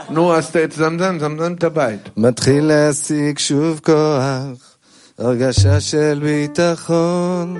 נו, 0.10 0.36
אז 0.36 0.50
תזמזם, 0.54 1.17
זמזם 1.19 1.54
את 1.54 1.63
הבית. 1.63 2.17
מתחיל 2.17 2.63
להשיג 2.63 3.39
שוב 3.39 3.80
כוח, 3.84 4.78
הרגשה 5.19 5.79
של 5.79 6.19
ביטחון. 6.23 7.58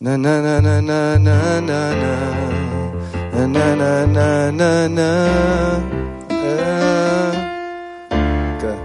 נה 0.00 0.16
נה 0.16 0.40
נה 0.40 0.60
נה 0.60 0.80
נה 0.80 1.18
נה 1.18 1.60
נה 1.60 1.90
נה 3.32 3.46
נה 3.46 3.74
נה 3.74 4.06
נה 4.06 4.50
נה 4.50 4.88
נה 4.88 5.28
אה. 6.30 7.30
כן. 8.60 8.76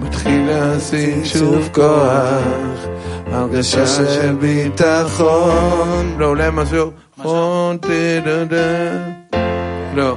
מתחיל 0.00 0.46
להשיג 0.46 1.24
שוב 1.24 1.68
כוח, 1.72 2.86
הרגשה 3.26 3.86
של 3.86 4.34
ביטחון. 4.34 6.16
לא, 6.18 6.26
אולי 6.26 6.48
משהו. 6.52 6.90
לא. 9.94 10.16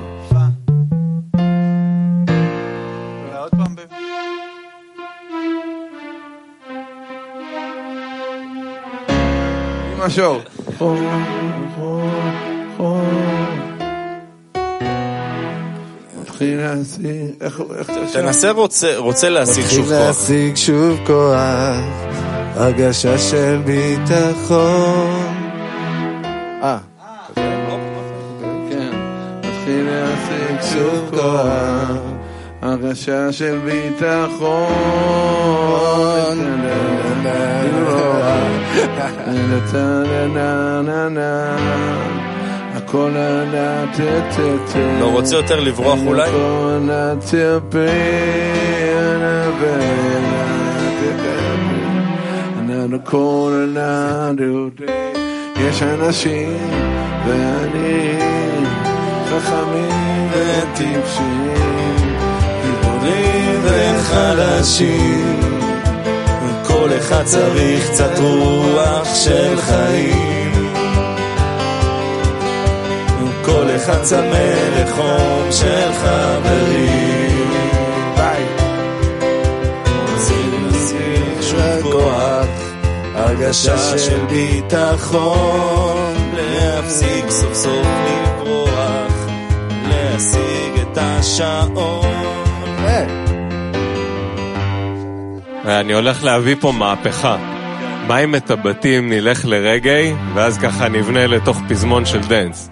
שם? 10.10 10.38
תנסה 18.14 18.52
רוצה- 18.52 19.30
להשיג 19.30 19.64
מתחיל 19.64 19.78
שוב 19.78 19.88
כוח. 19.88 19.98
להשיג 20.08 20.56
שוב 20.56 21.00
כוח, 21.08 21.36
הרגשה 22.56 23.18
של 23.18 23.62
ביטחון. 23.66 25.36
אה, 26.64 26.78
כן. 28.70 28.92
מתחיל 29.38 29.88
להשיג 29.90 30.74
שוב 30.74 31.10
כוח, 31.12 31.98
הרגשה 32.62 33.32
של 33.32 33.60
ביטחון. 33.66 34.70
לא 45.00 45.12
רוצה 45.12 45.36
יותר 45.36 45.60
לברוח 45.60 46.00
אולי? 46.06 46.30
יש 55.68 55.84
אנשים 55.84 56.58
ואני 57.28 58.20
חכמים 59.30 60.30
וטיפשים, 60.32 61.54
גיבורים 62.64 63.60
וחלשים. 63.64 65.59
אחד 67.10 67.24
צריך 67.24 67.90
קצת 67.90 68.20
רוח 68.20 69.16
של 69.16 69.62
חיים. 69.62 70.74
כל 73.46 73.66
אחד 73.76 74.02
צמא 74.02 74.54
לחום 74.80 75.52
של 75.52 75.92
חברים. 75.94 77.52
ביי. 78.18 78.44
רוצים 80.12 80.68
להשיג 80.72 81.42
שוב 81.42 81.92
כוח, 81.92 82.48
הרגשה 83.16 83.98
של 83.98 84.26
ביטחון, 84.26 86.14
להפסיק 86.34 87.30
סוף 87.30 87.54
סוף 87.54 87.88
לברוח, 88.06 89.28
להשיג 89.88 90.82
את 90.82 90.98
השעון. 91.02 91.99
אני 95.70 95.94
הולך 95.94 96.24
להביא 96.24 96.56
פה 96.60 96.72
מהפכה. 96.72 97.38
מה 98.08 98.20
אם 98.20 98.36
את 98.36 98.52
הבתים 98.52 99.10
נלך 99.10 99.46
לרגעי, 99.46 100.14
ואז 100.34 100.58
ככה 100.58 100.90
נבנה 100.90 101.28
לתוך 101.28 101.62
פזמון 101.70 102.06
של 102.06 102.20
דנס. 102.20 102.70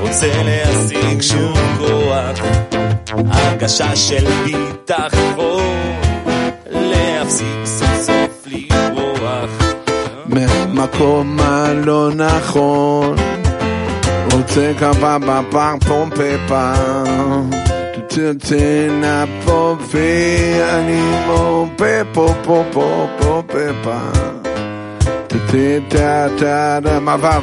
רוצה 0.00 0.42
להשיג 0.42 1.22
שוב 1.22 1.58
כוח, 1.78 2.40
הרגשה 3.30 3.96
של 3.96 4.24
ביטחון, 4.44 6.00
להפסיק 6.70 7.64
סוף 7.64 8.00
סוף 8.00 8.46
לברוח. 8.46 9.50
מהמקום 10.26 11.40
הלא 11.40 12.10
נכון 12.14 13.39
take 14.46 14.80
a 14.80 14.92
baba 15.00 15.46
bang 15.50 15.78
pompe 15.80 16.36
bang 16.48 17.50
to 18.08 18.34
tin 18.34 19.04
a 19.04 19.26
pompe 19.44 20.08
animo 20.74 21.70
pe 21.78 22.04
po 22.14 22.26
po 22.44 22.64
po 22.72 23.42
to 25.28 25.38
tin 25.50 25.88
ta 25.88 26.28
ta 26.40 26.80
da 26.80 27.00
ma 27.00 27.16
var 27.16 27.42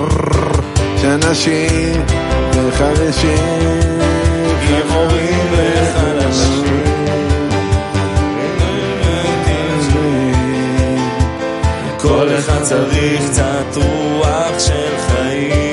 כל 12.01 12.27
אחד 12.39 12.62
צריך 12.63 13.21
קצת 13.29 13.77
רוח 13.77 14.60
של 14.60 14.97
חיים 15.07 15.66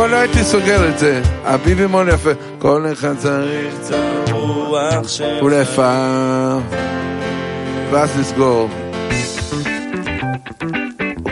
פה 0.00 0.06
לא 0.06 0.16
הייתי 0.16 0.44
סוגר 0.44 0.88
את 0.88 0.98
זה, 0.98 1.22
אביבי 1.42 1.86
מול 1.86 2.08
יפה, 2.08 2.30
כל 2.58 2.86
אחד 2.92 3.16
צריך 3.16 3.74
קצת 3.80 4.30
רוח 4.30 5.08
של 5.08 5.44
ולפה, 5.44 6.58
ואז 7.90 8.18
לסגור. 8.20 8.68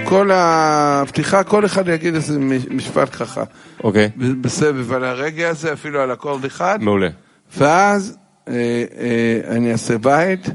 כל 0.04 0.30
הפתיחה, 0.34 1.44
כל 1.44 1.64
אחד 1.64 1.88
יגיד 1.88 2.14
איזה 2.14 2.38
משפט 2.70 3.08
ככה, 3.12 3.44
אוקיי, 3.84 4.10
בסבב 4.16 4.92
על 4.92 5.04
הרגע 5.04 5.48
הזה, 5.48 5.72
אפילו 5.72 6.00
על 6.00 6.12
אקורד 6.12 6.44
אחד, 6.44 6.78
מעולה. 6.82 7.08
ואז 7.56 8.16
אה, 8.48 8.54
אה, 8.98 9.56
אני 9.56 9.72
אעשה 9.72 9.98
בית, 9.98 10.46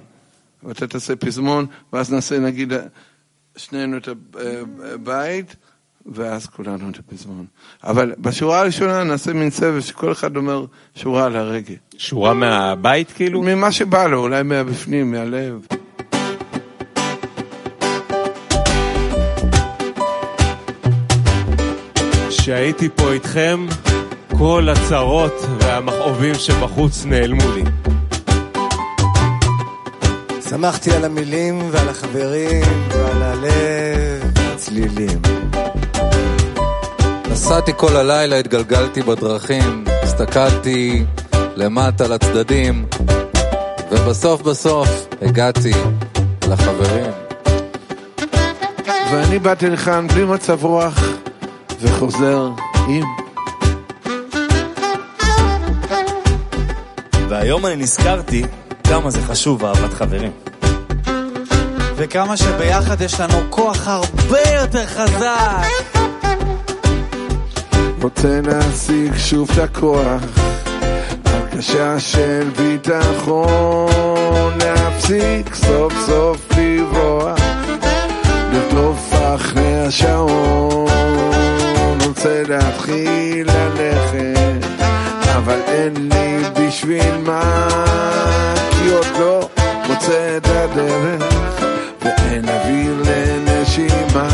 ואתה 0.63 0.87
תעשה 0.87 1.15
פזמון, 1.15 1.65
ואז 1.93 2.13
נעשה 2.13 2.39
נגיד 2.39 2.73
שנינו 3.57 3.97
את 3.97 4.09
הבית, 4.93 5.55
ואז 6.05 6.45
כולנו 6.45 6.89
את 6.89 6.99
הפזמון. 6.99 7.45
אבל 7.83 8.13
בשורה 8.19 8.59
הראשונה 8.59 9.03
נעשה 9.03 9.33
מין 9.33 9.49
סבב 9.49 9.81
שכל 9.81 10.11
אחד 10.11 10.35
אומר 10.37 10.65
שורה 10.95 11.25
על 11.25 11.35
הרגע. 11.35 11.73
שורה 11.97 12.33
מהבית 12.33 13.11
כאילו? 13.11 13.41
ממה 13.41 13.71
שבא 13.71 14.07
לו, 14.07 14.19
אולי 14.19 14.43
מהבפנים, 14.43 15.11
מהלב. 15.11 15.67
כשהייתי 22.29 22.89
פה 22.95 23.11
איתכם, 23.11 23.65
כל 24.37 24.69
הצרות 24.71 25.33
והמכאובים 25.59 26.35
שבחוץ 26.35 27.05
נעלמו 27.05 27.51
לי. 27.55 27.63
שמחתי 30.49 30.91
על 30.91 31.05
המילים 31.05 31.59
ועל 31.71 31.89
החברים 31.89 32.63
ועל 32.89 33.23
הלב 33.23 34.31
והצלילים. 34.35 35.19
נסעתי 37.45 37.71
כל 37.77 37.95
הלילה, 37.95 38.39
התגלגלתי 38.39 39.01
בדרכים, 39.01 39.83
הסתכלתי 40.03 41.05
למטה 41.55 42.07
לצדדים, 42.07 42.85
ובסוף 43.91 44.41
בסוף 44.41 44.89
הגעתי 45.21 45.71
לחברים. 46.49 47.11
ואני 49.11 49.39
באתי 49.39 49.69
לכאן 49.69 50.07
בלי 50.07 50.25
מצב 50.25 50.65
רוח, 50.65 50.99
וחוזר 51.81 52.49
עם. 52.87 53.03
והיום 57.29 57.65
אני 57.65 57.75
נזכרתי 57.75 58.43
כמה 58.83 59.09
זה 59.09 59.21
חשוב 59.21 59.65
אהבת 59.65 59.93
חברים. 59.93 60.31
וכמה 61.95 62.37
שביחד 62.37 63.01
יש 63.01 63.19
לנו 63.19 63.41
כוח 63.49 63.87
הרבה 63.87 64.39
יותר 64.61 64.85
חזק. 64.85 66.02
רוצה 68.03 68.41
להשיג 68.43 69.17
שוב 69.17 69.49
את 69.53 69.57
הכוח, 69.57 70.21
הרגשה 71.25 71.99
של 71.99 72.49
ביטחון, 72.57 73.87
להפסיק 74.57 75.55
סוף 75.55 75.93
סוף 76.05 76.47
לברוח, 76.57 77.39
לרדוף 78.51 79.13
אחרי 79.35 79.79
השעון, 79.79 80.87
רוצה 82.05 82.43
להתחיל 82.47 83.47
ללכת, 83.47 84.67
אבל 85.35 85.59
אין 85.67 86.09
לי 86.11 86.43
בשביל 86.59 87.17
מה, 87.25 87.67
כי 88.71 88.89
עוד 88.89 89.07
לא 89.19 89.49
מוצא 89.87 90.37
את 90.37 90.47
הדרך, 90.47 91.63
ואין 92.01 92.49
אוויר 92.49 93.03
לנשימה. 93.05 94.27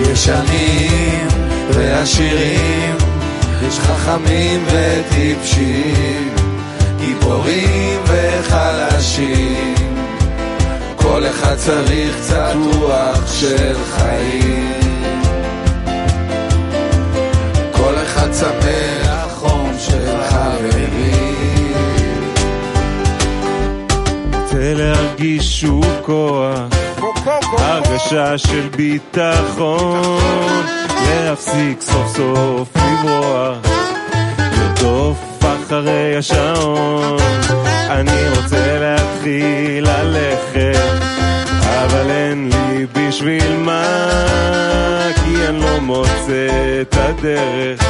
יש 0.00 0.28
עניים 0.28 1.53
ועשירים, 1.70 2.96
יש 3.68 3.78
חכמים 3.78 4.64
וטיפשים, 4.66 6.34
גיבורים 7.00 8.00
וחלשים. 8.06 9.74
כל 10.96 11.26
אחד 11.26 11.54
צריך 11.56 12.16
קצת 12.16 12.54
רוח 12.72 13.32
של 13.32 13.74
חיים. 13.84 14.72
כל 17.72 17.94
אחד 18.02 18.30
צמא 18.30 19.04
לחום 19.04 19.72
של 19.78 20.16
חברים. 20.28 21.34
רוצה 24.32 24.74
להרגיש 24.74 25.60
שוב 25.60 25.86
כוח, 26.02 26.68
הרגשה 27.58 28.38
של 28.38 28.68
ביטחון, 28.76 30.53
להפסיק 31.34 31.80
סוף 31.80 32.16
סוף 32.16 32.68
לברוח, 32.76 33.56
לרדוף 34.38 35.18
אחרי 35.40 36.16
השעון. 36.16 37.16
אני 37.90 38.28
רוצה 38.36 38.78
להתחיל 38.80 39.84
ללכת, 39.88 40.78
אבל 41.62 42.10
אין 42.10 42.50
לי 42.52 42.86
בשביל 42.92 43.56
מה, 43.56 43.82
כי 45.24 45.48
אני 45.48 45.60
לא 45.60 45.80
מוצא 45.80 46.48
את 46.80 46.96
הדרך, 46.96 47.80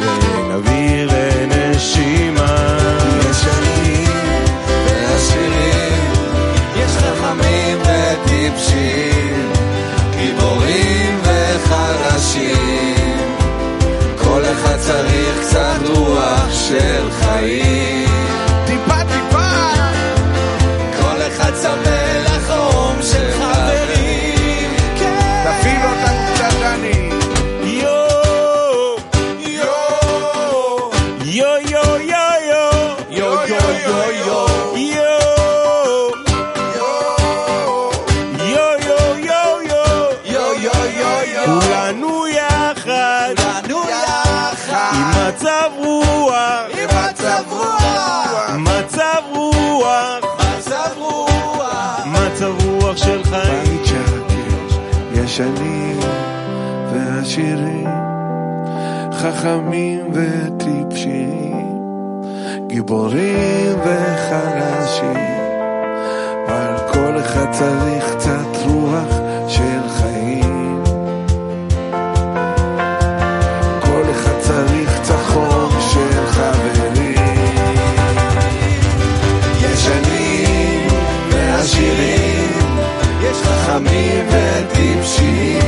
ואין 0.00 0.52
אוויר 0.52 1.10
לנשימה. 1.12 2.78
יש 3.30 3.44
עניים 3.46 4.44
ועשירים, 4.86 6.12
יש 6.76 6.96
חכמים 6.96 7.78
וטיפשים, 7.80 9.55
צריך 14.78 15.40
קצת 15.40 15.80
רוח 15.88 16.50
של 16.50 17.10
חיים. 17.10 17.95
חכמים 59.32 60.06
וטיפשים, 60.12 61.52
גיבורים 62.66 63.78
וחלשים, 63.78 65.16
אבל 66.48 66.76
כל 66.92 67.20
אחד 67.20 67.52
צריך 67.52 68.14
קצת 68.16 68.66
רוח 68.66 69.18
של 69.48 69.88
חיים. 69.88 70.82
כל 73.80 74.02
אחד 74.10 74.38
צריך 74.40 75.00
קצת 75.00 75.22
חום 75.26 75.70
של 75.80 76.26
חברים. 76.26 77.66
ישנים 79.60 80.88
ועשירים, 81.30 82.50
יש 83.22 83.36
חכמים 83.42 84.24
וטיפשים, 84.28 85.65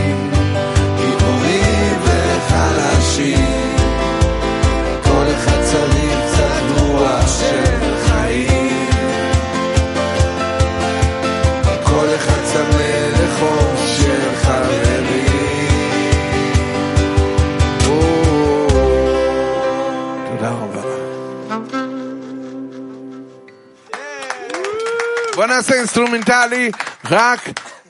נעשה 25.58 25.74
אינסטרומנטלי 25.74 26.70
רק 27.10 27.40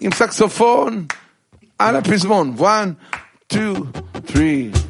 עם 0.01 0.13
סקסופון 0.13 1.07
על 1.79 1.97
הפזמון. 1.97 2.57
one, 2.59 2.91
two, 3.53 3.57
three. 4.27 4.88